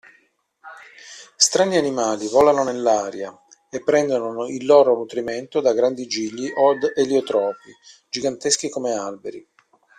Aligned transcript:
Strani 1.37 1.77
animali 1.77 2.27
volano 2.27 2.63
nell'aria, 2.63 3.31
e 3.69 3.83
prendono 3.83 4.47
il 4.47 4.65
loro 4.65 4.95
nutrimento 4.95 5.61
da 5.61 5.73
grandi 5.73 6.07
gigli 6.07 6.51
od 6.57 6.91
eliotropi, 6.95 7.71
giganteschi 8.09 8.67
come 8.69 8.93
alberi. 8.93 9.47